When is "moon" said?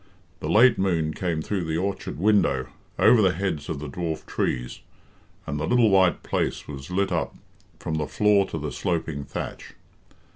0.79-1.13